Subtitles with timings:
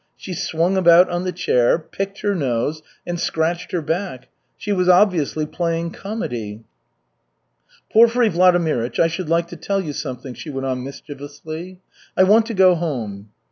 [0.17, 4.29] She swung about on the chair, picked her nose, and scratched her back.
[4.57, 6.63] She was obviously playing comedy.
[7.93, 11.81] "Porfiry Vladimirych, I should like to tell you something," she went on mischievously.
[12.17, 13.29] "I want to go home."